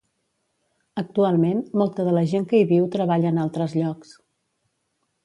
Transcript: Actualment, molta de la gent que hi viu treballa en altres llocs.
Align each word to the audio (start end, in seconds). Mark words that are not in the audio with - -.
Actualment, 1.01 1.61
molta 1.81 2.05
de 2.07 2.15
la 2.19 2.23
gent 2.31 2.47
que 2.53 2.63
hi 2.63 2.67
viu 2.71 2.87
treballa 2.97 3.35
en 3.35 3.39
altres 3.45 3.77
llocs. 3.83 4.17